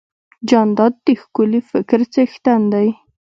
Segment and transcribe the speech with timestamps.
[0.49, 2.87] جانداد د ښکلي فکر څښتن دی.